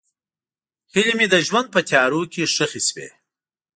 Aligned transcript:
هیلې 0.93 1.13
مې 1.19 1.27
د 1.33 1.35
ژوند 1.47 1.67
په 1.71 1.79
تیارو 1.89 2.21
کې 2.33 2.51
ښخې 2.53 2.81
شوې. 2.87 3.07